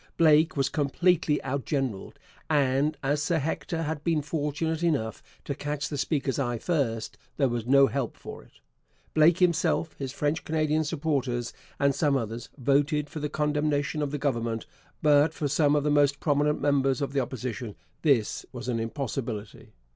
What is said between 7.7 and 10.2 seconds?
help for it. Blake himself, his